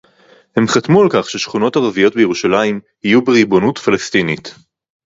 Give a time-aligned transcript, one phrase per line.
[0.55, 4.53] הם חתמו על כך ששכונות ערביות בירושלים יהיו בריבונות פלסטינית